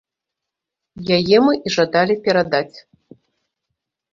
[1.17, 2.77] Яе мы і жадалі перадаць.